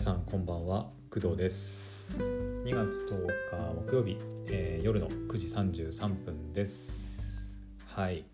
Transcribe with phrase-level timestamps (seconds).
[0.00, 2.06] さんこんばんは工藤です。
[2.16, 4.16] 2月10日木曜日、
[4.46, 7.54] えー、夜の9時33分です。
[7.84, 8.24] はい。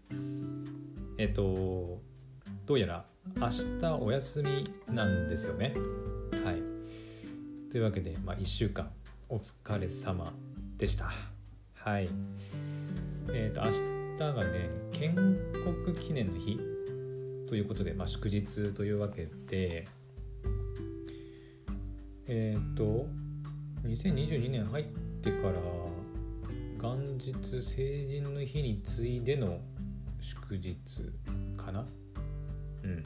[1.18, 2.00] えっ、ー、と
[2.66, 3.04] どうやら
[3.40, 3.48] 明
[3.80, 5.74] 日お休みなんですよね。
[6.44, 6.62] はい。
[7.72, 8.88] というわけで、まあ、1週間
[9.28, 10.32] お疲れ様
[10.78, 11.10] でした。
[11.74, 12.08] はい。
[13.32, 15.16] えっ、ー、と明日がね建
[15.84, 16.60] 国記念の日
[17.48, 19.88] ということで、まあ、祝日というわけで
[22.28, 23.06] えっ、ー、と
[23.84, 24.84] 2022年入っ
[25.22, 25.52] てから
[26.80, 29.60] 元日成人の日に次いでの
[30.20, 30.76] 祝日
[31.56, 31.86] かな？
[32.82, 33.02] うん。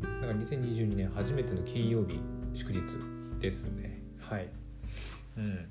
[0.00, 2.20] だから2022年初めての金曜日
[2.54, 2.80] 祝日
[3.40, 4.00] ですね。
[4.20, 4.48] はい。
[5.36, 5.68] うん。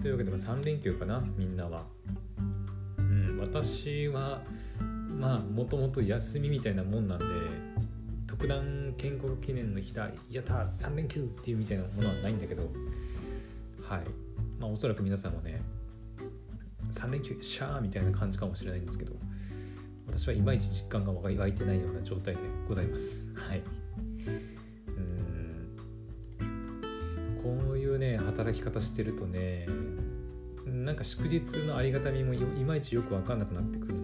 [0.00, 1.22] というわけで3連休かな？
[1.36, 1.84] みんなは。
[2.98, 3.38] うん。
[3.40, 4.42] 私は
[5.18, 7.24] まあもともと休みみたいなもんなんで
[8.38, 10.10] 特段建国記念の日だ。
[10.30, 12.62] やった3連休っていうみたいなものはないんだけど。
[13.82, 14.02] はい。
[14.60, 15.60] まあおそらく皆さんもね
[16.92, 19.12] 3連休シャーみたいな感じかもしれないんですけど。
[20.06, 23.28] 私はいまいち実感が湧いてないような状態でございます。
[23.34, 23.62] はい。
[26.38, 27.42] うん。
[27.42, 29.66] こういうね働き方してるとね
[30.64, 33.97] なんか祝日のありがたみもいまいちよく分かんなくなってくる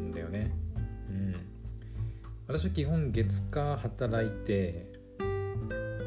[2.57, 4.87] 私は基本月火働いて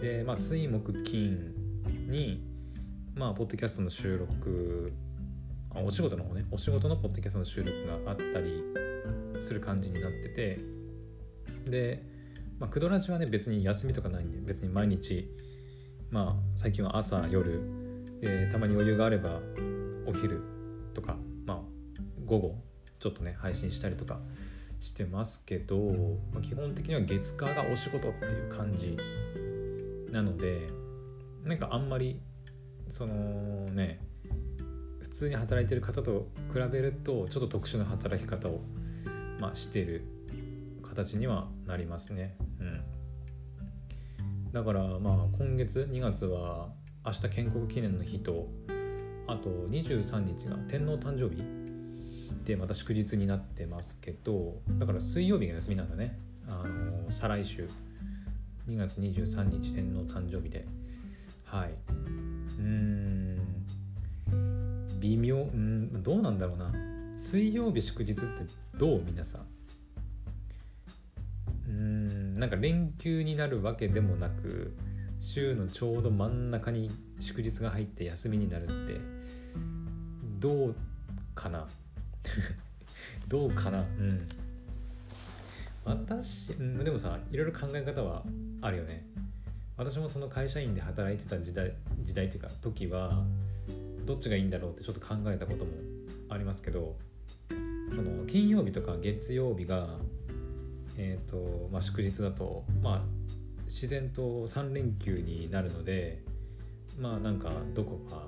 [0.02, 1.54] で、まあ、水木金
[2.08, 2.42] に
[3.16, 4.94] まあポッドキャストの収録
[5.76, 6.46] あお仕事の方ね。
[6.50, 8.64] お仕事のポッドキャストの収録があったり
[9.42, 10.60] する感じになってて
[11.70, 12.02] で、
[12.60, 15.30] まあ、クドラジはね別に休みとかないんで別に毎日
[16.12, 17.60] まあ最近は朝夜
[18.22, 19.42] でたまに余裕があれば
[20.06, 20.42] お昼
[20.94, 21.58] とかまあ
[22.26, 22.56] 午後
[23.00, 24.22] ちょっとね配信したりとか
[24.80, 25.78] してますけど、
[26.34, 28.98] まあ、基本的には月火がお仕事っていう感じ
[30.12, 30.70] なので
[31.44, 32.20] なんかあんまり
[32.88, 33.14] その
[33.72, 34.00] ね
[35.00, 38.62] 普通に働いてる方と比べるとちょっと特殊な働き方を、
[39.40, 40.04] まあ、してる
[40.84, 42.36] 形にはなりますね。
[42.60, 46.70] うん、だからまあ今月2月は
[47.06, 48.48] 明日建国記念の日と
[49.28, 51.42] あと23日が天皇誕生日
[52.46, 56.18] でまた祝日になってますけどだから水曜日が休みなんだね。
[56.48, 57.70] あの再来週。
[58.68, 60.66] 2月23日天皇誕生日で。
[61.46, 61.74] はい。
[62.60, 63.38] うん。
[65.00, 65.38] 微妙。
[65.38, 66.74] うんどうなんだろうな。
[67.18, 68.26] 水曜日祝日って
[68.78, 69.46] どう皆さん？
[71.70, 72.34] うん。
[72.34, 74.76] なんか連休になるわけでもなく
[75.20, 79.00] 週のちょうど真ん中に祝日が入って休みになるって
[80.40, 80.76] どう
[81.34, 81.68] かな？
[83.28, 83.82] どうかな。
[83.82, 84.28] うん
[85.88, 88.22] 私、うん、でもさいろいろ考え方は
[88.62, 89.06] あるよね。
[89.78, 91.72] 私もその会社員で働いてた時代
[92.04, 93.24] 時代というか時は
[94.06, 95.72] どっちがいいんだろうってちょっと考えたことも
[96.30, 96.96] ありますけど
[97.90, 99.88] その金曜日とか月曜日が
[100.98, 103.02] えっ、ー、とまあ祝日だとまあ
[103.66, 106.22] 自然と3連休になるので
[107.00, 108.24] まあなんかどこか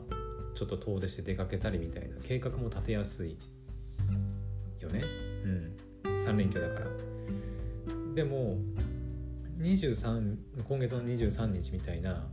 [0.53, 3.37] ちょっと遠出して出かけたりみたいな計画も立てやすい
[4.95, 5.03] よね。
[6.03, 6.19] うん。
[6.19, 6.85] 3連休だから。
[8.15, 8.57] でも
[9.59, 12.27] 23今月の23日みたいな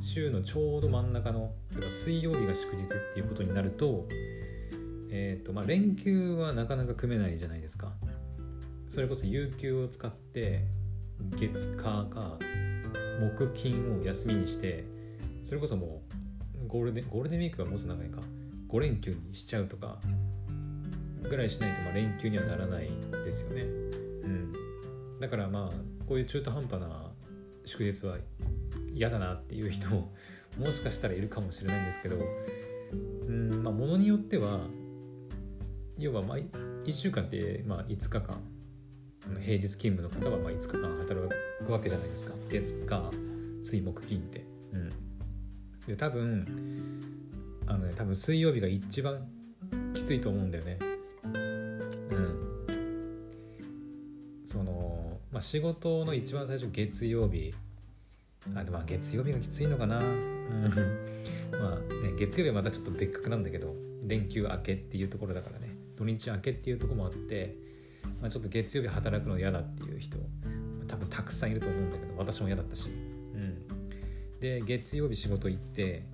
[0.00, 1.52] 週のちょうど真ん中の
[1.88, 4.06] 水曜日が祝日っていうことになると
[5.10, 7.92] え、ー、とまあ連休はなかなか組めないじゃないですか。
[8.88, 10.66] それこそ有給を使って
[11.30, 12.38] 月火か
[13.20, 14.84] 木金を休みにして
[15.42, 16.02] それこそも
[16.62, 18.20] うゴールデンゴールデンウィークがもうちょっと長いか
[18.68, 19.98] 5連休にしちゃうとか
[21.28, 22.90] ぐらいしないとまあ連休にはならない
[23.24, 23.62] ですよね。
[23.62, 23.66] う
[24.26, 24.52] ん、
[25.20, 27.10] だからまあこういう中途半端な
[27.64, 28.18] 祝日は
[28.94, 30.12] 嫌だなっていう人も
[30.58, 32.16] もしかしたらいるかもしれないんですけど、
[33.28, 34.60] うんまあ、ものによっては
[35.98, 38.40] 要はま1週間ってまあ5日間
[39.40, 41.34] 平日勤務の方はまあ5日間働
[41.64, 43.10] くわけじゃないですか月火
[43.62, 44.44] 水木金って。
[44.72, 44.90] うん、
[45.86, 46.46] で多分
[47.66, 49.28] あのね多分水曜日が一番
[49.94, 50.78] きついと思うんだよね
[54.44, 57.52] その、まあ、仕事の一番最初月曜日。
[58.56, 60.00] あでも月曜日がきついのかな。
[61.52, 63.74] まあね月曜日はまたちょっと別格なんだけど
[64.04, 65.76] 連休明けっていうところだからね。
[65.96, 67.54] 土日明けっていうところもあって、
[68.20, 70.18] まあ、ちょっと月曜日働くの嫌だっていう人
[70.88, 76.04] 多分たくさんいると思うんだけど私も嫌だったし、うん、で月曜日仕事行って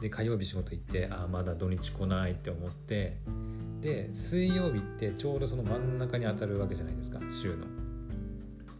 [0.00, 3.18] で火曜日仕事行ってああまだ土日来ないって思って
[3.80, 7.64] で水曜日ってちょうどその真ん中に当たるわけじゃないですか週の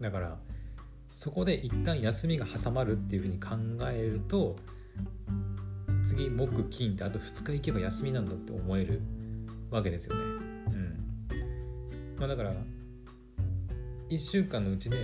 [0.00, 0.38] だから
[1.14, 3.56] そこで一旦休みが挟まるっていうふうに考
[3.90, 4.56] えると
[6.02, 9.00] 次木金ってあと2日行けば休みなんだって思える
[9.70, 10.22] わけですよね。
[10.22, 12.54] うんまあ、だから
[14.08, 14.96] 1週間のうちで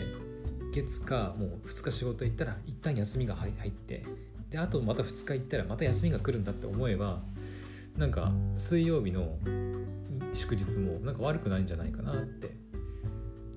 [0.72, 4.04] 月かもう2日仕事行ったら一旦休みが入って
[4.50, 7.20] であとまた2日行ったらまた休みが来るんだって思えば
[7.96, 9.38] なんか水曜日の
[10.32, 12.56] 祝日もなんか悪くないんじゃないかなって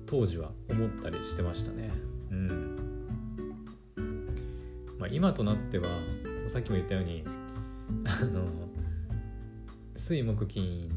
[0.06, 1.90] 当時は思ったりしてましたね。
[2.30, 2.78] うん
[4.98, 5.88] まあ、今となっては
[6.46, 7.24] さっきも言ったように
[8.04, 8.44] あの
[9.96, 10.90] 水木金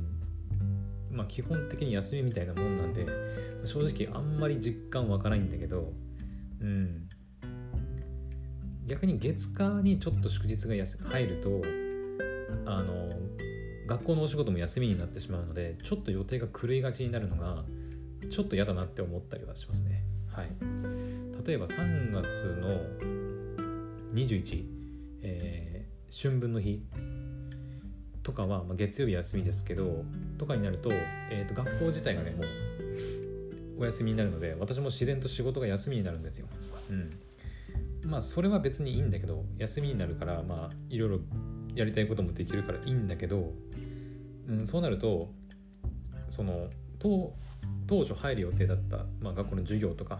[1.12, 3.06] まあ基本的に休みみたいなもんなんで
[3.66, 5.94] 正直あんまり実感湧かないんだけど
[6.62, 7.10] うん
[8.86, 10.76] 逆に月火にちょっと祝日が
[11.10, 11.81] 入ると
[12.66, 13.10] あの
[13.88, 17.64] 学校のお仕事も休みになってしまうのでちょっと予定が狂いがちになるのが
[18.30, 20.04] ちょっと嫌だなって思ったりはしますね。
[20.28, 20.48] はい、
[21.46, 23.12] 例えば3月の
[24.14, 24.64] 21、
[25.24, 26.82] えー、春分の日
[28.24, 30.06] とかは、まあ、月曜日休みですけど
[30.38, 30.90] とかになると,、
[31.30, 32.46] えーと、学校自体がねもう
[33.82, 36.48] お休みになるので私も自然と仕事が休みになるんですよ。
[36.90, 37.10] うん、
[38.10, 41.20] まあそれは別にいいんだけど休みになるからまあいろいろ
[41.76, 43.54] やりたいこともできるからいいんだけど、
[44.48, 45.30] うん、そうなると
[46.30, 46.70] その
[47.00, 47.34] 当
[47.88, 50.20] 当初入る予定だった、まあ、学校の授業とか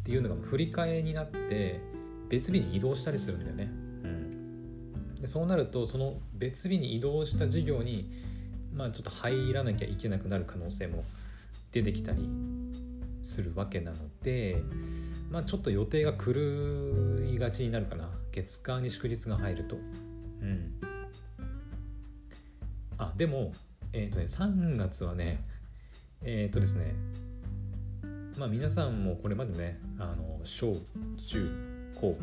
[0.00, 1.80] っていうのが振り替えになって
[2.28, 3.64] 別日に移動したりするんだよね。
[3.64, 8.10] うん、でそうなるとその別日に移動した授業に
[8.74, 11.04] まあちょっと入らなきゃいけなくなる可能性も
[11.72, 12.28] 出てきたり
[13.22, 14.62] するわけなので
[15.30, 16.32] まあちょっと予定が狂
[17.30, 19.76] いがちになるかな月間に祝日が入ると。
[20.42, 20.72] うん、
[22.98, 23.52] あでも
[23.92, 25.44] えっ、ー、とね3月はね
[26.22, 26.94] えっ、ー、とですね
[28.36, 30.76] まあ皆さんもこれまでねあの小
[31.26, 32.16] 中高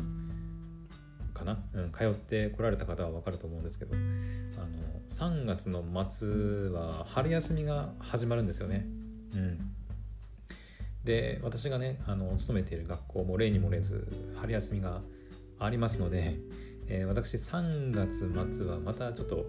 [1.32, 4.06] かな、うん、通ってこられた方は分かると思うんですけどあの
[5.08, 8.86] 3月の末は春休みが始まるんですよね。
[9.34, 9.58] うん、
[11.04, 14.06] で私がねあの勤めている学校も例に漏れず
[14.36, 15.00] 春休みが
[15.58, 16.36] ありますので、
[16.92, 19.46] えー、私3月末はまたちょっと、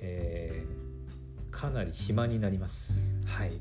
[0.00, 3.16] えー、かなり暇になります。
[3.24, 3.52] はい。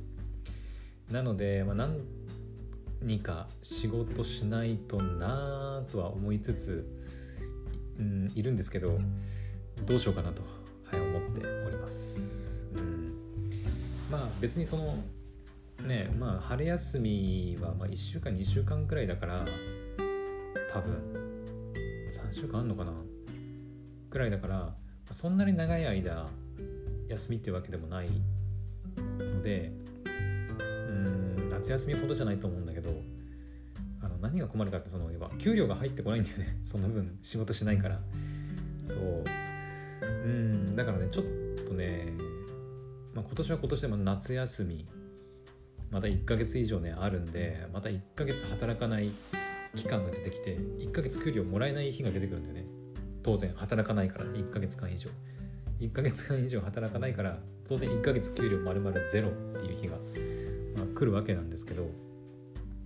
[1.09, 1.89] なので、まあ、
[3.01, 6.85] 何か仕事しないとなとは思いつつ、
[7.97, 8.99] うん、いるんですけど
[9.85, 10.41] どうしようかなと、
[10.91, 13.13] はい、思っております、うん、
[14.11, 14.97] まあ別にその
[15.85, 19.45] ねまあ春休みはまあ1週間2週間くらいだから
[20.73, 21.36] 多分
[22.17, 22.93] 3週間あんのかな？
[24.09, 24.75] くらいだから
[25.11, 26.25] そんなに長い間
[27.07, 28.09] 休みっていうわけでもない
[29.19, 29.71] ので
[30.59, 32.91] うん夏休みほどじゃないと思うんだけど
[34.01, 36.59] あの何が困るかってその要は給料が入ってこないんだよね。
[36.65, 38.01] その分仕事しないから。
[38.85, 39.23] そう。
[40.01, 41.25] うんだからねちょっ
[41.65, 42.13] とね、
[43.13, 44.87] まあ、今年は今年でも夏休み
[45.89, 49.09] また1ヶ月以上ねあるんでまた1ヶ月働かない
[49.77, 52.65] 期間が出てきて1ヶ月給料もらえない日が出てくるんだよね。
[53.23, 55.09] 当然働かないから、1ヶ月間以上。
[55.79, 57.37] 1ヶ月間以上働かないから
[57.67, 59.97] 当然1ヶ月給料丸々ゼロっていう日が、
[60.75, 61.89] まあ、来るわけなんですけど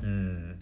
[0.04, 0.60] うん。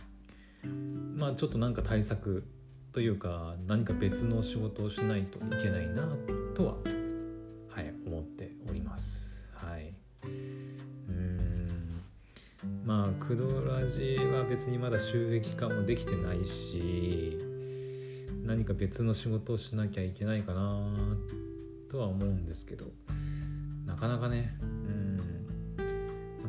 [1.16, 2.46] まあちょっとなんか対策
[2.92, 6.08] というか何か別の仕事をしないといけないな
[6.56, 6.74] とは
[7.70, 8.79] はい思っております。
[12.90, 17.38] まあクドラジは別にまだ収益化もできてないし
[18.44, 20.82] 何か別の仕事をしなきゃいけないかな
[21.92, 22.86] とは思うんですけど
[23.86, 25.20] なかなかねうん。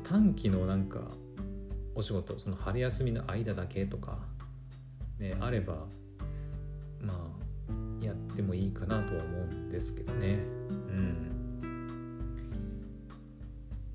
[0.02, 1.10] 短期のなんか
[1.94, 4.20] お仕事その春休みの間だけとか
[5.18, 5.84] ねあれば
[7.02, 10.38] まあやってもいいかなとは思うんですけどね。
[10.88, 11.29] うん。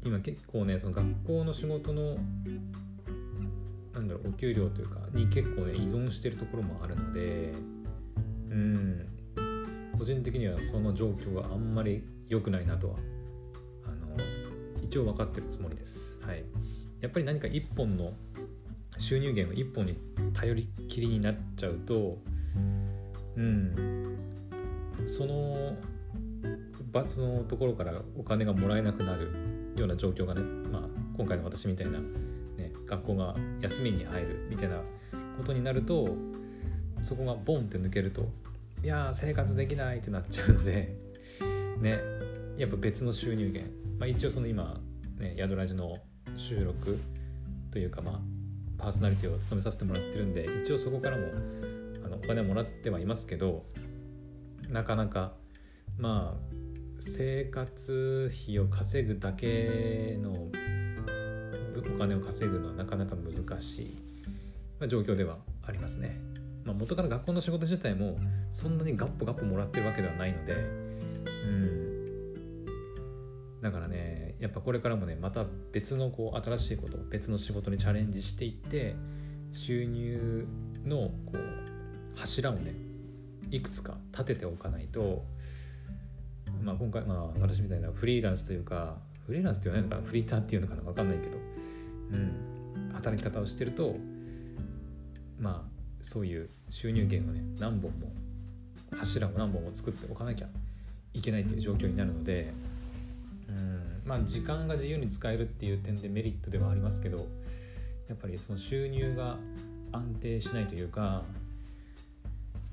[0.05, 2.17] 今結構ねその学校の仕事の
[3.93, 7.53] なんだろうお給料というかに結構ね依存してるところもあるので
[8.50, 9.07] うん。
[9.97, 12.95] 個人的にはその状況があんまり良くないなとは
[13.85, 14.17] あの
[14.83, 16.19] 一応分かってるつもりです。
[16.21, 16.43] はい、
[17.01, 18.13] やっぱり何か一本の
[18.97, 19.97] 収入源を一本に
[20.33, 22.17] 頼りきりになっちゃうと
[23.38, 24.17] うん。
[25.07, 25.75] その
[26.91, 29.31] 罰のところからお金がもらえなくなる
[29.75, 30.81] ような状況がね、まあ、
[31.17, 34.81] 今回の私みたいな、ね、学校が休みに入るみたいな
[35.37, 36.15] ことになると
[37.01, 38.29] そこがボンって抜けると
[38.83, 40.97] いや生活できないってなっちゃうので
[41.79, 41.99] ね
[42.57, 44.79] やっぱ別の収入源、まあ、一応その今、
[45.17, 45.97] ね、宿ラジの
[46.37, 46.99] 収録
[47.71, 48.19] というかまあ
[48.77, 51.23] パーソナリティを務めさせてもらってるんで一応そこからも
[52.05, 53.65] あのお金をもらってはいますけど
[54.69, 55.33] なかなか
[55.97, 56.55] まあ
[56.99, 63.97] 生活費を稼ぐだけのお金を稼ぐのはなかなか難しい、
[64.79, 66.19] まあ、状況ではありますね。
[66.63, 68.17] まあ、元から学校の仕事自体も
[68.49, 72.65] そんなにガッポガッポもらってるわけではないので、うん、
[73.61, 78.95] だからねやっぱこれからもねまた別のこう新しいこと別の仕事にチャレンジしていって
[79.51, 80.47] 収入
[80.83, 81.37] のこう
[82.15, 82.73] 柱をね
[83.51, 85.23] いくつか立てておかないと
[86.62, 91.38] まあ、今回、まあ、私みたいなフリーランスというかフリーランスって言わないのかなフリーターっていうのかな分かんないけど、
[92.12, 93.95] うん、働き方をしてると
[95.39, 98.12] まあそういう収入源をね何本も
[98.91, 100.47] 柱を何本も作っておかなきゃ
[101.13, 102.53] いけないという状況になるので、
[103.50, 104.01] うん。
[104.05, 107.25] まあ、時間が自由に使えるっていう点でメリットではありますけど
[108.07, 109.38] やっぱりその収入が
[109.91, 111.24] 安定しないというか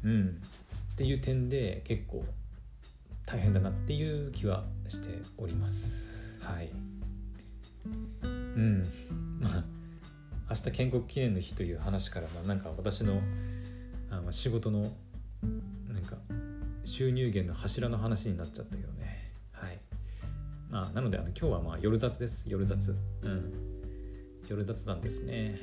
[0.05, 0.41] うん。
[0.93, 2.25] っていう点で結構
[3.27, 6.39] 大変だなっていう気はしております。
[6.41, 6.71] はい。
[8.25, 8.85] うん。
[9.41, 9.65] まあ
[10.51, 13.21] 明日建国記念の日という話から、まあ、なんか私の
[14.11, 14.93] あまあ仕事の
[15.89, 16.17] なんか
[16.85, 19.33] 収入源の柱の話になっちゃったけどね。
[19.53, 19.79] はい。
[20.69, 22.49] まあなのであの今日はまあ夜雑です。
[22.49, 22.95] 夜雑。
[23.23, 23.53] うん。
[24.49, 25.59] 夜雑談ですね、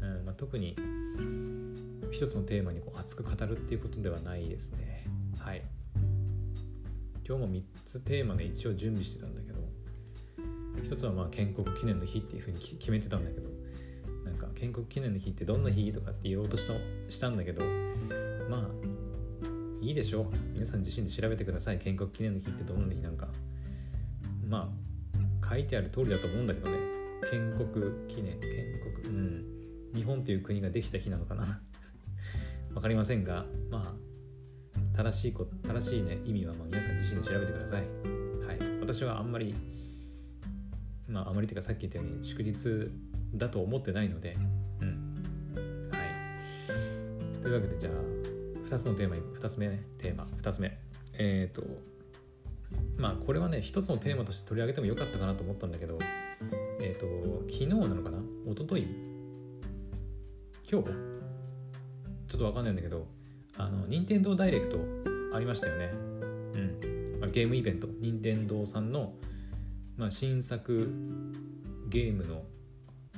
[0.00, 0.24] うん。
[0.24, 0.76] まあ、特に
[2.10, 5.04] 一つのテーマにこう熱く語るっていうことではないですね。
[5.38, 5.62] はい。
[7.26, 9.60] 今日も3つテーマで一応準備してたんだけど
[10.82, 13.48] 一つはまあ建国記念の日っていうふうに決めてたんだけど
[14.24, 16.74] なんか建国記念の日ってどんな日とかって言おうとした
[17.08, 17.62] したんだけど
[18.50, 19.04] まあ
[19.84, 20.26] いいでしょう。
[20.54, 21.78] 皆さん自身で調べてください。
[21.78, 23.28] 建国記念の日ってどんな日なんか。
[24.48, 24.72] ま
[25.42, 26.78] あ書いてある通りだと思うんだけどね。
[27.30, 28.50] 建国記念建
[29.02, 29.44] 国うん。
[29.94, 31.60] 日本という国ができた日なのかな。
[32.74, 37.80] わかりませんがまあ正しいこ正しいね意味はまあ皆さん自身で調べてください。
[38.46, 39.56] はい、私はあんまり
[41.08, 42.92] まああまりというかさっき言ったように祝日
[43.34, 44.36] だと思ってないので、
[44.80, 45.90] うん。
[45.90, 47.42] はい。
[47.42, 47.92] というわけでじゃあ
[48.64, 50.78] 2つのテーマ2つ目ねテーマ2つ目
[51.18, 51.66] えっ、ー、と
[52.96, 55.98] まあこれはね一つのテーマとして取り上げてもよかったかなと思ったんだけど
[56.80, 58.18] えっ、ー、と昨日なのかな？
[58.46, 58.86] 一昨日？
[60.70, 60.88] 今日？
[62.28, 63.08] ちょっとわかんないんだけど
[63.58, 65.03] あの任天堂ダイレクト
[65.34, 65.90] ありましたよね。
[65.92, 67.18] うん。
[67.20, 69.14] ま、ゲームイベント、任天堂さんの、
[69.96, 70.88] まあ、新作
[71.88, 72.42] ゲームの、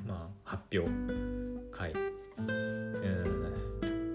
[0.07, 0.91] まあ、発表
[1.71, 1.93] 会。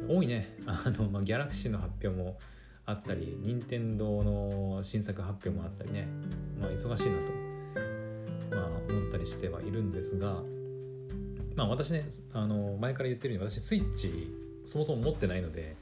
[0.08, 0.58] 多いね。
[0.66, 2.38] あの、まあ、ギャラクシーの発表も
[2.86, 6.08] あったり、任天堂の新作発表もあったりね。
[6.60, 7.32] まあ、忙しいなと、
[8.56, 10.44] まあ、思ったりしてはいるんですが、
[11.56, 14.34] まあ私ね、あの前から言ってるように私スイッチ
[14.66, 15.76] そもそも持ってないので、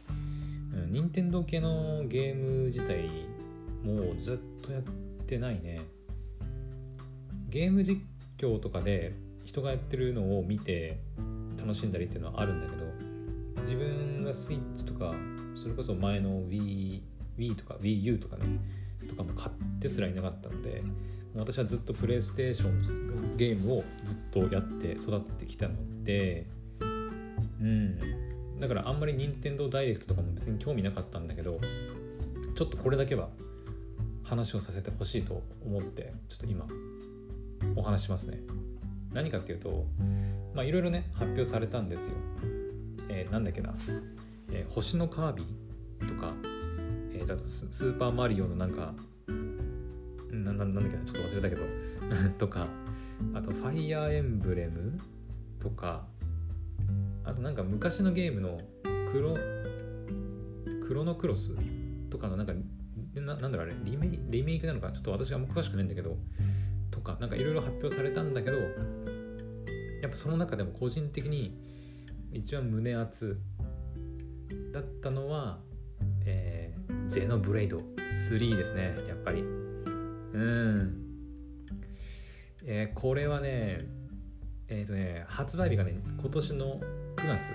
[0.90, 3.10] 任天堂系のゲーム自体
[3.84, 4.84] もうずっとやっ
[5.26, 5.82] てないね。
[7.50, 8.02] ゲーム実
[8.38, 11.00] 況とかで人がやってるのを見て
[11.60, 15.14] 楽しんだりっていうのはあるんだけど自分がスイッチとか
[15.56, 17.02] それこそ前の Wii,
[17.38, 18.60] Wii とか WiiU とかね
[19.08, 20.84] とかも買ってすらいなかったので
[21.36, 26.46] 私はずっとプレイステーションゲームをずっとやって育ってきたので
[26.80, 28.28] うん。
[28.60, 31.60] だからあんまり任天堂ダイレクトとかも別に興味なかったんだけど
[32.56, 33.30] ちょっとこれだけは
[34.24, 36.68] 話をさせてほしいと思ってちょっと今
[37.75, 38.39] お話しますね。
[39.13, 39.88] 何かっていうと
[40.54, 42.16] まあいろいろね発表されたんですよ、
[43.10, 43.74] えー、なんだっけな、
[44.51, 46.34] えー、星のカービィとか、
[47.12, 48.94] えー、だとスーパーマリオのなんか
[50.32, 51.04] ななんだっけな。
[51.06, 51.63] ちょっと忘れたけど。
[52.38, 52.68] とか
[53.34, 55.00] あとファイアーエンブレム
[55.60, 56.06] とか
[57.24, 58.58] あとなんか昔のゲームの
[59.12, 59.36] クロ
[60.88, 61.56] クロノクロス
[62.10, 62.54] とかのなんか
[63.16, 66.18] ななんだろうあれリメイリメイクなのかちょっと私が詳しくないんだけど
[66.92, 68.58] とかなんかいろいろ発表されたんだけど
[70.02, 71.58] やっぱその中でも個人的に
[72.32, 73.40] 一番胸熱
[74.74, 75.60] だったのは、
[76.26, 79.42] えー、ゼノブレイド3ですねやっぱり。
[79.42, 81.06] うん。
[82.66, 83.80] えー、これはね
[84.68, 86.80] えっ、ー、とね発売日がね今年の
[87.20, 87.52] 9月。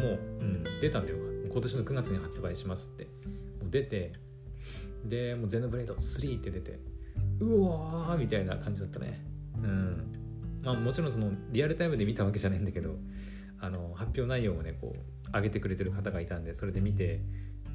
[0.00, 1.18] もう、うん、出たんだよ。
[1.50, 3.04] 今年の9月に発売しますって。
[3.04, 3.10] も
[3.68, 4.12] う出て
[5.04, 6.78] でもうゼノブレード3って出て
[7.40, 9.20] うわーみたいな感じだったね。
[9.56, 10.12] うん。
[10.62, 12.96] まあもちろんそのリアルタイムで見たわけじゃないんだけど
[13.60, 17.20] あの発表内容をねこう上げてくれてる方がいたんでそれで見て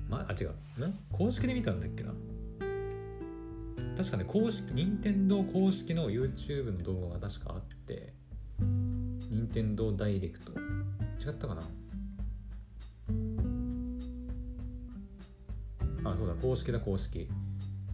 [0.09, 0.55] まあ違う。
[0.79, 2.11] な公式で見たんだっけな？
[3.97, 8.13] 確かね公式任天堂公式の YouTube の動画が確かあって
[8.59, 10.53] 任天堂ダイレクト
[11.19, 11.61] 違ったかな？
[16.11, 17.27] あそうだ公式だ公式。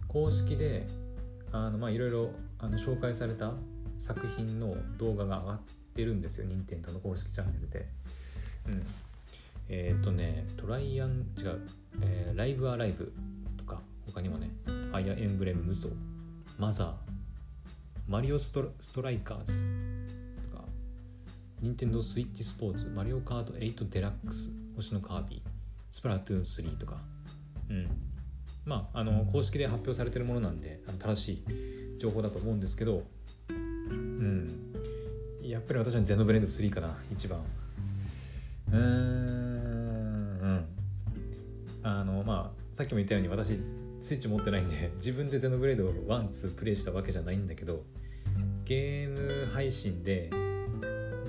[0.08, 0.86] 公式で
[1.52, 3.52] あのまあいろいろあの紹介された
[4.00, 5.60] 作品の動画が上がっ
[5.94, 6.46] てるんですよ。
[6.46, 7.88] 任天堂の公式チャンネルで。
[8.66, 8.86] うん。
[9.68, 11.60] えっ、ー、とねトライアン違う、
[12.00, 13.12] えー、ライブアライブ
[13.56, 15.88] とか他にもねファイアーエンブレム無双
[16.56, 16.92] マザー
[18.06, 20.15] マリオストストライカーズ。
[21.62, 25.40] 任天堂スイッチスポーツマリオカート8デラックス星のカービィ
[25.90, 26.96] スプラトゥーン3とか。
[27.70, 27.88] うん。
[28.66, 33.04] まああの公式で発表されてるものなんで正しい情報だと思うんですけど
[33.48, 34.72] うん。
[35.42, 37.40] やっぱり私はゼノブレンド3かな一番。
[38.70, 38.80] うーん
[40.42, 40.64] うん。
[41.82, 43.58] あのまあさっきも言ったように私
[44.02, 47.82] スイッチ持ってないんで 自分でゼノブレード12プレイしたわけじゃないんだけど
[48.66, 50.30] ゲーム配信で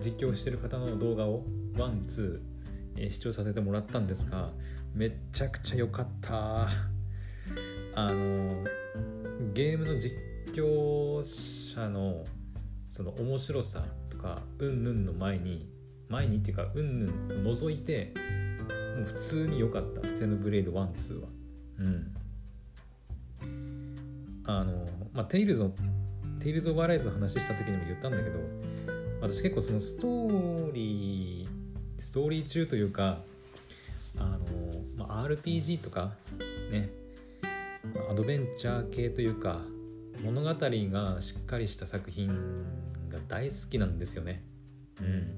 [0.01, 2.39] 実況してる方の動画を12、
[2.97, 4.51] え視聴させてもらったんですが
[4.93, 6.67] めちゃくちゃ良かった。
[7.95, 8.63] あの
[9.53, 10.13] ゲームの実
[10.53, 12.23] 況者の
[12.91, 15.67] その面白さとかうんぬんの前に
[16.09, 17.11] 前にっていうかうんぬ
[17.41, 18.13] んを除いて
[18.97, 20.07] もう普通に良かった。
[20.13, 21.27] ゼノブレード12は。
[21.79, 22.13] うん。
[24.45, 25.71] あのまあテイルズの
[26.39, 28.39] テイルズ・オブ・アライズの話した時にも言ったんだけど
[29.21, 33.19] 私結構そのストーリーストーリー厨というか
[34.17, 34.37] あの、
[34.95, 36.13] まあ、RPG とか
[36.71, 36.89] ね
[38.09, 39.61] アドベンチャー系というか
[40.23, 42.27] 物語がしっかりした作品
[43.09, 44.43] が大好きなんですよね。
[45.01, 45.37] うん。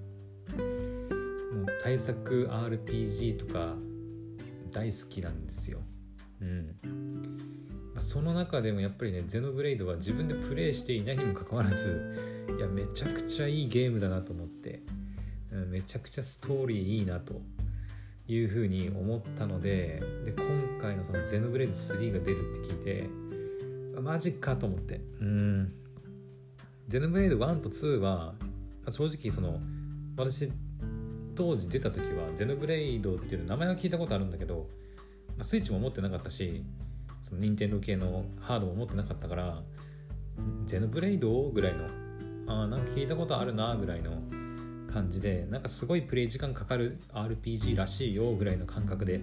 [1.60, 3.76] もう対策 RPG とか
[4.72, 5.80] 大好きなんですよ。
[6.42, 6.76] うん。
[8.02, 14.82] その中でもやっぱりねゼノブレイドは自分でプレイしていないにもかかわらずいやめちゃくちゃいいゲームだなと思って、
[15.70, 17.42] めちゃくちゃストーリーいいなと
[18.28, 20.46] いうふうに思ったのでで今
[20.82, 23.10] 回のそのゼノブレイド3が出るって聞いて
[24.02, 25.74] マジかと思ってうん。
[26.88, 28.34] ゼノブレイド1と2は
[28.90, 29.60] 正直その
[30.18, 30.52] 私
[31.36, 34.68] 当時出た時はゼノブレイドっていう名前は聞いたことあるんだけど
[35.42, 36.64] スイッチも持ってなかったし
[37.30, 39.62] その任天堂系のハードも持ってなかったから
[40.66, 41.86] ゼノブレイドぐらいの
[42.48, 44.12] ああなんか聞いたことあるなぐらいの
[44.92, 49.22] 感じでなんかすごいプレイ時間かかる RPG らしいよぐらいの感覚で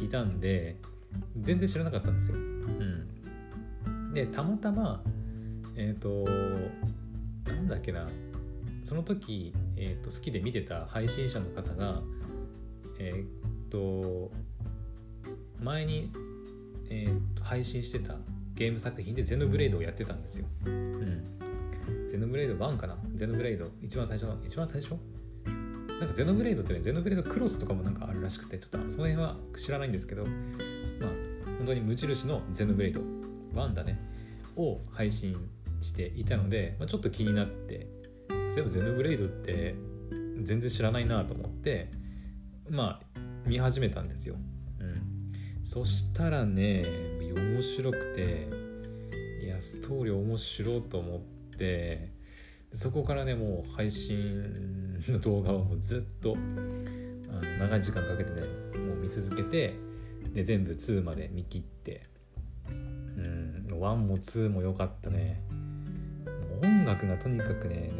[0.00, 0.76] いたんで
[1.40, 2.36] 全然知らなかったんですよ。
[2.36, 5.00] うん、でたまたま
[5.76, 6.28] えっ、ー、と
[7.52, 8.08] なんだっけな
[8.82, 12.02] その時、えーと、好きで見てた配信者の方が
[12.98, 14.32] えっ、ー、と
[15.60, 16.10] 前に
[16.90, 18.16] えー、と配信してた
[18.54, 20.46] ゲーム作品でゼノブレイドをやってたんですよ。
[20.66, 21.24] うん。
[22.08, 22.96] ゼノブレイド1かな？
[23.14, 24.94] ゼノブレイド一番最初の一番最初？
[26.00, 31.10] なんかゼノブレイドってねゼノブレイドクロスとかもなんかあるらしくてちょっとその辺は知らないんですけどまあ
[31.58, 33.00] 本当に無印のゼノブレイド
[33.54, 33.98] 1だね
[34.56, 35.36] を配信
[35.80, 37.88] していたので、まあ、ちょっと気になって
[38.50, 39.74] そういえばゼノブレイドって
[40.42, 41.90] 全然知らないなと思って
[42.68, 44.36] まあ見始めたんですよ
[45.64, 46.84] そしたらね
[47.34, 48.48] 面白くて
[49.42, 51.20] いやストーリー面白いと思っ
[51.56, 52.10] て
[52.72, 58.46] そこからねもう配信の動画をもうずっとあの長い時間かけてね
[58.78, 59.74] もう見続けて
[60.34, 62.02] で全部2まで見切って
[62.68, 65.42] うん1も2も良かったね。
[66.62, 67.90] 音楽がとにかくね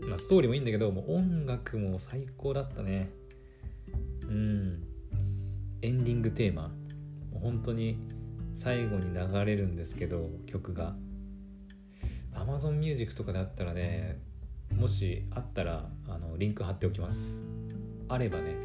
[0.00, 3.10] でも、まあ、ストーリーもいいんだけどもう音楽も最高だったね。
[4.22, 4.89] うん。
[5.82, 6.70] エンディングテーマ。
[7.32, 7.98] 本当に
[8.52, 10.94] 最後に流れるんですけど曲が。
[12.34, 14.18] Amazon Music とかだったらね
[14.76, 17.42] もしあったらあのリンク貼っておきます。
[18.08, 18.56] あればね。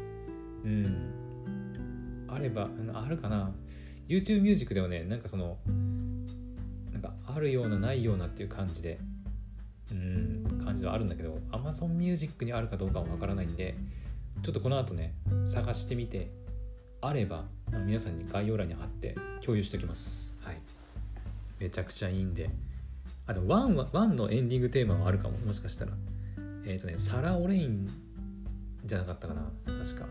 [0.64, 2.26] うん。
[2.28, 3.50] あればあるかな。
[4.08, 5.56] YouTube Music ではねなんかその
[6.92, 8.98] なんかあるようなないようなっていう感じで。
[9.92, 13.76] うん感じはあるんだけど Amazon Music にあるかどうかはわからないんで
[14.42, 15.14] ちょっとこの後ね
[15.46, 16.32] 探してみて
[17.06, 17.44] あれば
[17.84, 20.34] 皆さんに概要欄に貼って共有しておきます。
[20.40, 20.56] はい。
[21.60, 22.50] めちゃくちゃいいんで。
[23.28, 25.92] あ、でも1は、1のエンディングテーマはあるかも、もしかしたら。
[26.66, 27.88] えっ、ー、とね、サラ・オレイン
[28.84, 30.06] じゃなかったかな、確か。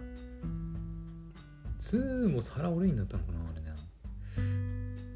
[1.79, 3.73] 2もサラ・オレインだったのかな、あれね。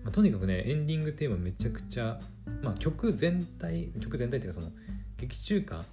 [0.03, 2.19] まあ、とにかくね、エンディングテーマめちゃくちゃ、
[2.61, 4.73] まあ曲全体、曲全体っていうかその、
[5.17, 5.83] 劇中歌、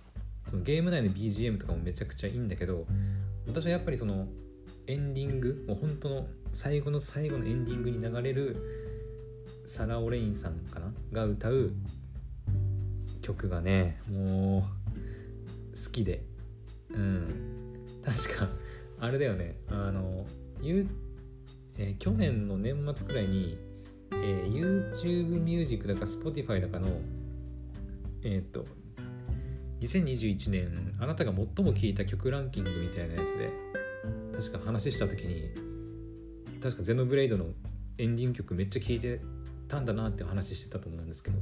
[0.48, 2.86] そのゲーム内の BGM とかもめちゃくちゃいいんだけど、
[3.46, 4.26] 私はやっぱりその、
[4.86, 8.56] エンディングもう本当の最後の最後のエンディングに流れる
[9.66, 10.92] サラ・オレインさんかな？
[11.12, 11.72] が歌う
[13.20, 14.62] 曲がねもう
[15.76, 16.22] 好きで。
[16.90, 17.76] うん。
[18.04, 18.48] 確か
[19.00, 19.56] あれだよね。
[19.68, 20.24] あの、
[20.62, 20.86] ゆ
[21.78, 23.58] えー去年の年末くらいに、
[24.12, 26.88] えー YouTube ミュージックだか Spotify だかの
[28.22, 28.64] えっ、と
[29.80, 33.85] 2021年あなたが最も聴いた曲ランキングみたいなやつで。
[34.32, 35.50] 確か話した時に
[36.62, 37.46] 確かゼノブレイドの
[37.98, 39.20] エンディング曲めっちゃ聴いて
[39.68, 41.38] たんだなって話してたと思うんですけど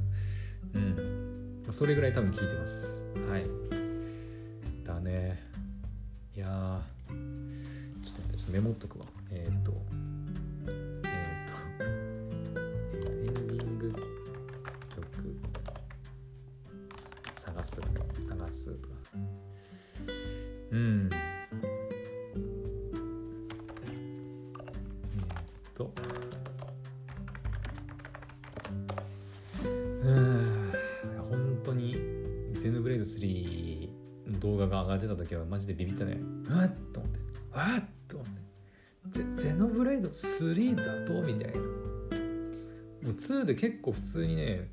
[0.75, 1.61] うん。
[1.63, 3.03] まあそれぐらい多分聴いてます。
[3.29, 3.45] はい。
[4.83, 5.41] だね。
[6.35, 9.05] いやちょっと待ってメモっとくわ。
[9.31, 9.71] えっ、と。
[10.67, 11.83] えっ、と。
[11.83, 11.87] エ
[13.23, 13.99] ンディング曲
[17.33, 17.77] 探す
[18.27, 18.95] 探すとか
[20.71, 21.09] うん。
[34.85, 36.17] 上がってた時はマジでビビったね。
[36.47, 37.19] うわっと思って。
[37.19, 38.41] うわっと思って。
[39.11, 41.21] ゼゼノブレイド3だと？
[41.21, 41.59] みたいな。
[41.59, 44.71] もう2で結構普通にね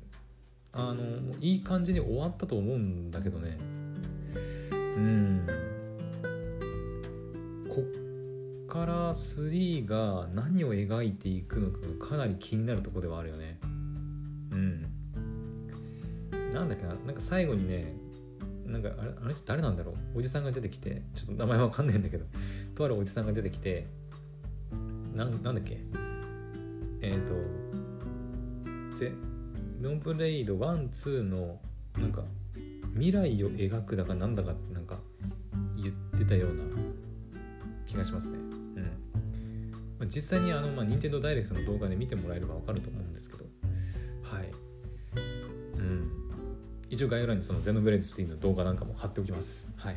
[0.71, 1.03] あの
[1.39, 3.57] いい感じに終わったと思うんだけどね。
[4.71, 5.47] うん。
[7.69, 13.59] こっから3が何を描いていくのかがかなり気になるところではあるよね。
[14.51, 14.81] うん。
[16.53, 16.95] なんだっけな？
[17.05, 17.95] なんか最後にね
[18.65, 20.19] なんかあれあの人誰なんだろう？
[20.19, 22.25] おじさんが出てきてちょっと名前わかんないんだけど
[22.75, 23.87] とあるおじさんが出てきて
[25.13, 25.77] なんなんだっけ？
[27.01, 27.33] えっ、と
[28.97, 29.11] ゼ
[29.81, 31.59] ノブレイド12の
[31.97, 32.23] なんか
[32.93, 34.99] 未来を描くだかなんだかってなんか
[35.75, 36.63] 言ってたような
[37.85, 38.37] 気がしますね。
[38.37, 38.91] うん。
[39.99, 43.45] ま、実際にあの、まあ、任天堂ダイレクトの動画で見てもらえればわかると思うんですけど、
[46.93, 49.71] 一応概要欄にそのゼノブレイド3の動画なんかも貼っておきます。
[49.77, 49.95] はい。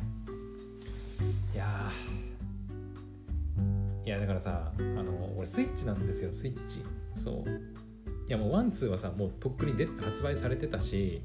[1.53, 1.91] いや
[4.03, 6.83] いやだからさ、あの、俺スイッチなんですよ、スイッチ。
[7.13, 7.77] そう。
[8.27, 11.21] いやもうワンツーはさもうとっくに出発売されてたし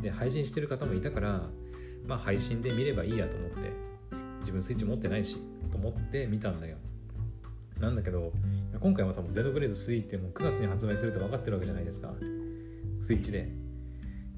[0.00, 1.42] で配信してる方もいたから
[2.06, 3.70] まあ配信で見ればいいやと思って
[4.40, 5.36] 自分スイッチ持ってないし
[5.70, 6.78] と思って見たんだよ
[7.78, 8.32] なんだけど
[8.80, 12.10] 今回はさもうゼノブレード3ってもう9月に発売するって分かってるわけじゃないですか
[13.02, 13.63] スイッチで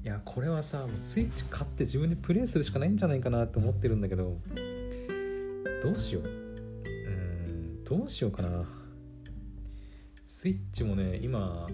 [0.03, 4.37] いやこれはさもうスイッチ買って自分でプレイするしかないんじゃないかなと思ってるんだけど
[5.83, 6.23] どうしよう。
[6.23, 8.63] うーんどうしようかな。
[10.25, 11.67] スイッチもね今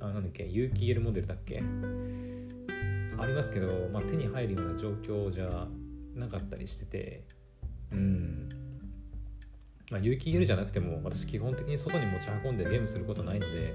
[0.00, 1.62] あなんだっけ有機 EL モデルだっけ？
[3.18, 5.66] ありますけど、まあ、手に入るような状況じゃ
[6.14, 7.24] なかったりしてて
[7.92, 8.48] うん。
[9.90, 13.74] まあ有機 EL じゃなくても私基本的に外に持ち運んでゲームすることないので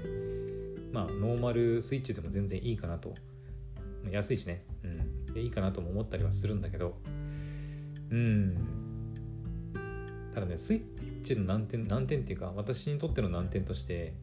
[0.92, 3.14] まあノーマルスイッチでも全然いいかなと
[4.10, 6.98] 安いしね、うん、でいいかなとも思ったりはするんだけど。
[8.10, 8.56] うん。
[10.34, 14.14] ただねスイッチの難点難点っていうか私にとっての難点として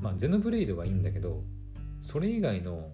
[0.00, 1.44] まあゼノブレイドはいいんだけど
[2.00, 2.90] それ以外の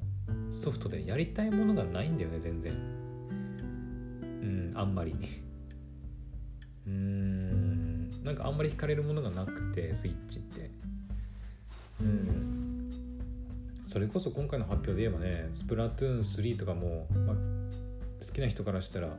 [0.50, 2.72] ソフトでやりたいものがないんだよね全然。
[2.72, 5.14] うんあんまり。
[6.86, 8.10] うーん。
[8.24, 10.70] なんかあんまり惹かれるものがなくてスイッチって。
[12.00, 12.49] うん。
[13.90, 17.36] それこそ今回の発表で言えばねスプラトゥーン3とかも、まあ、
[18.24, 19.16] 好きな人からしたら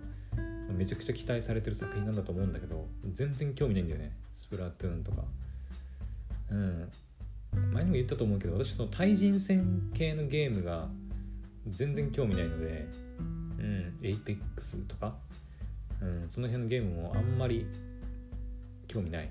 [0.69, 5.23] めちゃくちゃ期待されてる作品なんだと思うんだけど全然興味ないんだよねスプラトゥーンとか。
[6.51, 6.89] うん。
[7.73, 10.87] 前にも言ったと思うけど私その対人戦系のゲームが
[11.67, 12.87] 全然興味ないので
[13.59, 13.97] うん。
[14.01, 15.15] エイペックスとか、
[16.01, 17.67] うん、その辺のゲームもあんまり
[18.87, 19.29] 興味ない。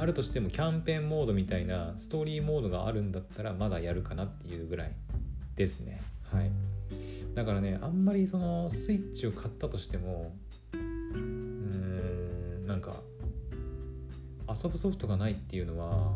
[0.00, 4.92] あるとしてもキャンペーンモードみたいなストーリーモードがあるんだったらまだやるかなっていうぐらい
[5.56, 6.00] ですね。
[6.32, 6.50] はい。
[7.34, 10.34] だからねあんまりそのスイッチを買ったとしても
[10.72, 12.94] うーんなんか
[14.48, 16.12] 遊ぶソフトがないっていうのは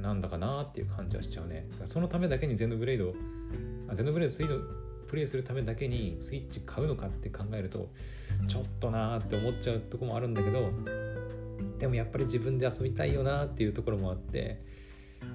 [0.00, 1.68] なんだかなっていう感じはしちゃうね。
[1.84, 3.14] そのためだけにゼノブレイド
[3.88, 4.64] あゼノブレイド3の
[5.06, 7.90] プレイするためだけにスイッチ買うのかって考えると
[8.46, 10.70] ちょっとなーって思っちゃうとこもあるんだけど
[11.80, 14.62] でもやっぱり自分で遊びたいよなっていうところもあって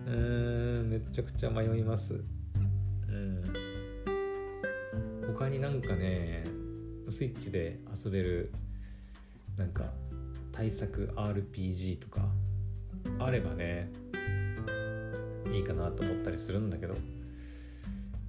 [0.07, 2.23] うーんめちゃくちゃ迷います。
[3.09, 3.43] うん。
[5.27, 6.43] 他になんかね
[7.09, 8.53] スイッチで遊べる
[9.57, 9.91] なんか
[10.51, 12.29] 対策 RPG とか
[13.19, 13.91] あればね
[15.51, 16.95] いいかなと思ったりするんだけど。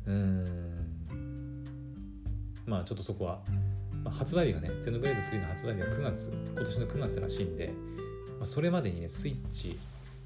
[0.07, 0.45] うん。
[2.65, 3.43] まあちょっとそこは、
[4.03, 7.73] まあ、発売日がねゼノブレイド3の発売日は9月今年の9月らしいんで、
[8.43, 9.79] あ、それまでにねスイッチ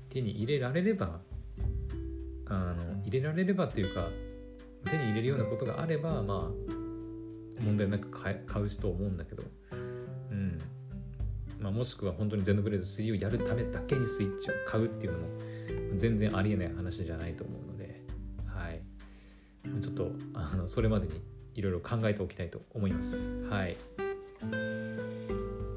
[0.08, 1.20] 手に入れられれば
[2.46, 4.08] あの入れられればっていうか
[4.84, 9.42] 手に入れるようなことがあればまあ問題なく買買うと思うんだけど。
[10.30, 10.58] うん。
[11.60, 15.28] まあ、もしくは本当にゼノブレード3をやるためだけにスイッチを買うっていうのも
[15.94, 18.00] 全然ありえない話じゃないと思うので、
[18.46, 18.80] はい、
[19.82, 21.20] ちょっとあのそれまでに
[21.54, 23.44] いろいろ考えておきたいと思います。
[23.50, 23.76] はい、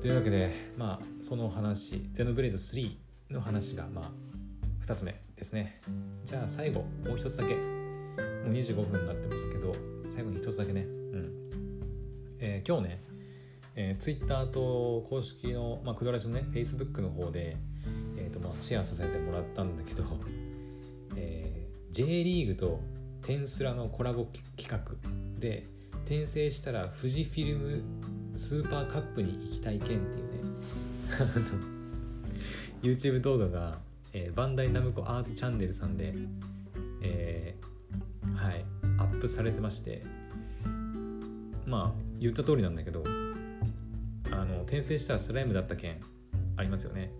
[0.03, 2.97] というわけで、まあ、その話ゼノブレード3
[3.31, 4.11] の話が、まあ、
[4.85, 5.79] 2つ目ですね。
[6.25, 7.55] じゃあ最後もう一つだけ。
[7.55, 7.63] もう
[8.49, 9.71] 25分になってますけど
[10.05, 11.31] 最後に一つだけね、うん。
[12.41, 13.03] えー、今日ね
[13.77, 17.55] えー、Twitter と公式の、まあ、クドラジのね Facebook の方で、
[18.17, 20.03] えーとまあ、シェアさせてもらったんだけど、
[21.15, 22.81] えー、J リーグと
[23.21, 24.97] テンスラのコラボ企画
[25.39, 25.69] で
[26.03, 27.83] 転生したら富士フィルム
[28.35, 30.39] スーパーカップに行きたい件っていうね。
[32.81, 33.79] YouTube 動画が、
[34.11, 36.13] えー、バンダイナムコアーツチャンネルさんで、
[37.01, 38.65] えー、はい
[38.97, 40.03] アップされてまして。
[41.65, 43.03] まあ言った通りなんだけど
[44.31, 46.01] あの転生したらスライムだった件
[46.57, 47.11] ありますよね。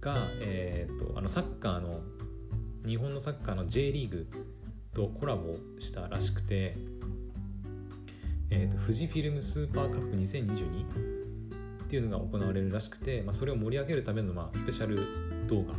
[0.00, 2.00] が、えーと、あのサッカーの
[2.86, 4.26] 日本のサッカーの J リーグ
[4.92, 6.76] とコラボしたらしくて、
[8.54, 14.98] えーと、富士フィルムスーパーカップ2022っていうのが行われるらしくて、まあ、それを盛り上げるための、まあ、スペシャル
[15.46, 15.72] 動画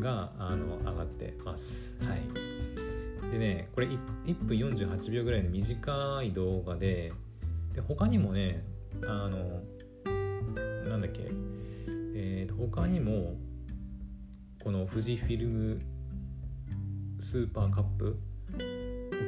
[0.00, 1.98] があの上がってます。
[2.02, 7.12] はい、でねこれ 1, 1分48秒ぐらいの短い動画で
[7.74, 8.64] で他にもね
[9.02, 9.60] あの
[10.88, 11.30] なんだっけ
[12.14, 13.36] えー、と他にも
[14.64, 15.78] この富士フィルム
[17.18, 18.18] スーパーカップ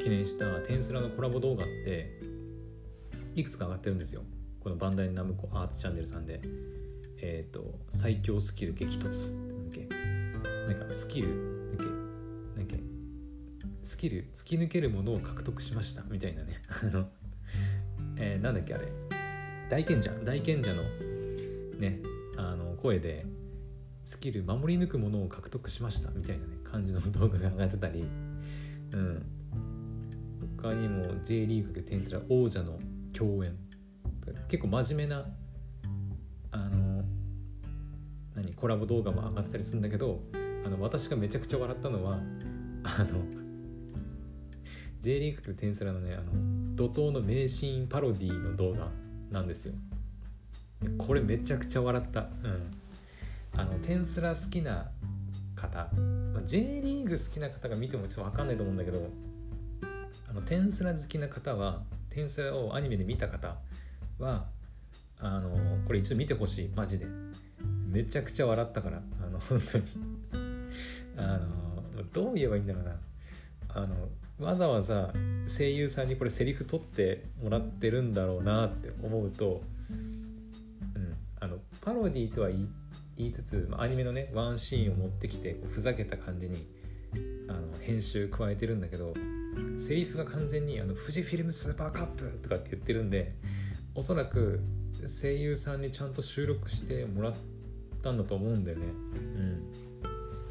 [0.03, 2.11] 記念したテンスラのコラボ動画って
[3.37, 4.23] いくつか上がってるんですよ。
[4.61, 6.41] このバンダイナムコアーツチャンネルさんで。
[7.25, 9.53] えっ、ー、と最強スキル激突。
[10.67, 11.29] なんかスキル
[11.69, 11.85] なんか
[12.57, 12.77] なんか
[13.85, 16.03] スキル突き抜けるものを獲得しました。
[16.11, 16.61] みたいなね。
[16.83, 17.09] あの、
[18.17, 18.89] えー、なんだっけあれ？
[19.71, 20.11] 大賢者？
[20.25, 20.83] 大賢者の
[21.79, 22.01] ね
[22.37, 23.25] あの声で
[24.03, 26.11] スキル守り抜くものを獲得しました。
[26.11, 28.05] みたいなね感じの動画が上がってたり。
[28.93, 29.42] うん。
[30.63, 32.79] 他にも J リーグで転する王者の
[33.13, 33.57] 共演
[34.49, 35.27] 結構真面目な
[36.53, 37.03] あの
[38.37, 40.21] 何コラボ動画も上がってたりするんだけど
[40.65, 42.21] あの私がめちゃくちゃ笑ったのは
[42.85, 43.25] あの
[45.01, 48.89] J リーグでテンスラのねあの怒涛の名シーンパロディの動画
[49.33, 49.75] なんですよ。
[50.97, 52.21] これめちゃくちゃ笑った。
[52.21, 52.71] うん。
[53.57, 54.91] あのテンスラ好きな
[55.57, 55.89] 方、
[56.33, 59.11] まあ、J リーグ好きな方が見てもちょっと分かんないと思うんだけど
[60.33, 63.57] あのテンスラ好きな方はテンスラをアニメで見た方
[64.19, 64.47] は
[65.21, 65.51] あの
[65.87, 66.69] これ一度見てほしい。
[66.75, 67.07] マジで。
[67.87, 69.03] めちゃくちゃ笑ったから。
[69.23, 69.85] あの本当に。
[71.19, 72.97] あのどう言えばいいんだろうな。
[73.69, 74.09] あの
[74.41, 75.13] わざわざ
[75.47, 82.69] 声優さんにこれセリフ取ってもらってるんだろうなって思うと、うん、あのパロディとは言
[83.19, 86.67] いつつアニメのねワンシーンを持ってきてふざけた感じに
[87.49, 89.15] あの編集加えてるんだけど
[89.83, 93.35] セリフが完全にあの「富士フィルムスーパーカップ」とかって言ってるんで
[93.97, 94.61] おそらく
[95.07, 97.35] 声優さんにちゃんと収録してもらっ
[98.03, 98.87] たんだと思うんだよね。
[98.87, 98.89] う
[99.41, 99.73] ん、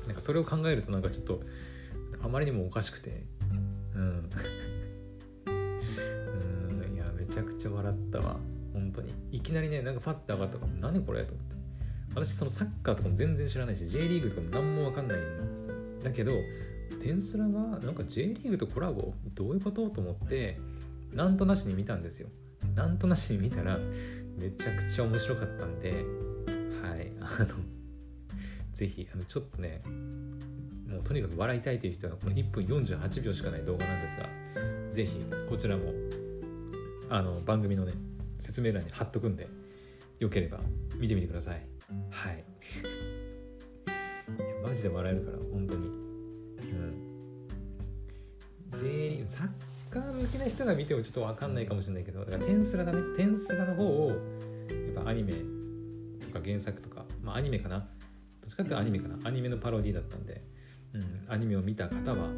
[0.06, 1.42] なんかそれを考えるとなんかちょっと
[2.22, 3.24] あまりにもおかしくて。
[3.96, 4.30] うん。
[5.46, 6.94] うん。
[6.94, 8.38] いやめちゃくちゃ笑ったわ。
[8.74, 9.14] 本当に。
[9.32, 11.56] いきなりねなんかパッて上がったから何これと思って。
[12.14, 16.34] 私そのサッカーとかも全然知らないし J リーグとかも何も分かんないんだけど
[17.00, 20.60] テンスラがなんか J リーグとコラボどういうことと思って
[21.14, 22.30] なんとなしに見たんですよ。
[22.76, 23.78] なんとなしに見たら
[24.38, 25.92] めちゃくちゃ面白かったんで
[26.82, 27.48] はいあの
[28.74, 29.82] ぜひあのちょっとね
[30.88, 34.30] もうとにかく笑いたいという人はこの1分48秒しかない動画なんですが
[34.90, 35.92] ぜひこちらも
[37.10, 37.94] あの番組のね
[38.40, 39.48] 説明欄に貼っとくんで
[40.20, 40.60] よければ
[40.98, 41.66] 見てみてください。
[42.12, 42.44] はい。
[44.64, 46.01] マジで笑えるから本当に。
[48.82, 49.50] J リーグサッ
[49.90, 53.02] カー向きな人が見てもちょっと分かんないかもしれないけどだからテンスラだね。
[53.18, 57.80] テンスラの方をやっぱアニメとか原作とかまあアニメかな。
[57.80, 57.86] ど
[58.48, 59.18] っちかっていうとアニメかな。
[59.24, 60.42] アニメのパロディだったんで
[60.94, 62.30] うん、アニメを見た方は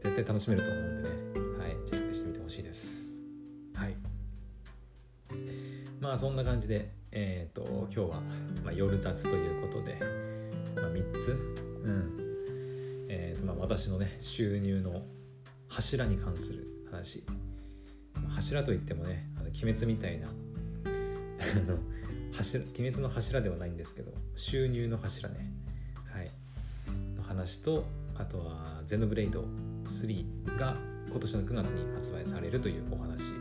[0.00, 1.14] 絶対楽しめると思うんでね、
[1.58, 3.14] はい、チェックしてみてほしいです。
[3.74, 3.96] はい。
[6.00, 8.20] まあそんな感じで、えっ、ー、と今日は、
[8.64, 9.96] まあ、夜雑ということで、
[10.74, 12.26] まあ、3つ、うん。
[13.08, 15.02] えーとまあ、私のね収入の
[15.68, 17.24] 柱に関する話。
[18.34, 20.30] 柱といってもねあの鬼滅みたいなあ
[21.70, 21.78] の
[22.32, 25.52] 柱鬼滅の柱ではないんですけど収入の柱ね。
[26.12, 26.30] はい。
[27.16, 27.84] の話と
[28.18, 29.44] あとはゼノブレイド
[29.86, 30.76] 3が
[31.08, 33.32] 今年の9月に発売されるというお話。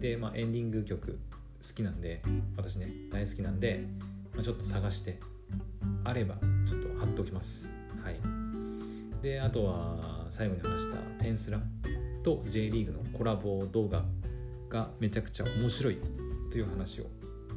[0.00, 1.18] で、まあ、エンディング曲
[1.66, 2.22] 好きなんで
[2.56, 3.84] 私ね大好きなんで、
[4.34, 5.20] まあ、ちょっと探して
[6.04, 6.34] あれば
[6.66, 7.72] ちょっと貼っておきます。
[8.02, 8.20] はい。
[9.22, 11.60] であとは最後に話した「テンスラ」
[12.24, 14.02] と J リーグのコラボ動画
[14.70, 15.98] がめちゃくちゃ面白い
[16.50, 17.04] という話を、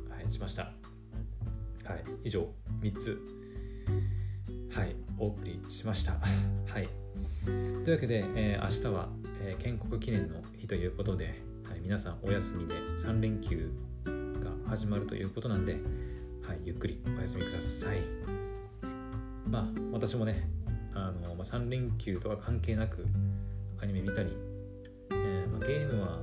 [0.09, 0.63] はい、しました。
[1.85, 2.45] はい以上
[2.81, 3.17] 3つ
[4.71, 6.17] はいお送りしました。
[6.67, 6.89] はい。
[7.45, 9.09] というわけで、えー、明日は、
[9.41, 13.71] えー、建国記念の日ということで、はい、皆さんお休みで3連休
[14.43, 15.79] が始まるということなんで、
[16.45, 18.01] はい、ゆっくりお休みください。
[19.47, 20.54] まあ私もね、
[21.45, 23.05] 3連休とは関係なく
[23.81, 24.35] アニメ見たり、
[25.11, 26.19] えーまあ、ゲームは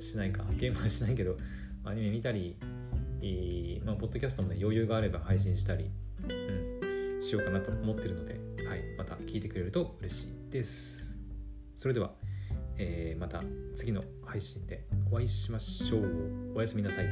[0.00, 0.44] しないか。
[0.58, 1.36] ゲームはしないけど
[1.84, 2.56] アニメ見たり、
[3.84, 5.90] まあ、ポッドキャストもね余裕があれば配信したり、
[6.28, 8.34] うん、しようかなと思ってるので、
[8.66, 11.16] はい、また聞いてくれると嬉しいです。
[11.74, 12.12] それでは、
[12.76, 13.42] えー、また
[13.76, 16.52] 次の配信でお会いしましょう。
[16.56, 17.06] おやすみなさい。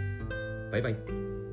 [0.71, 1.48] バイバイ。